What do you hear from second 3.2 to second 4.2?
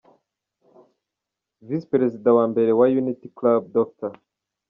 Club, Dr.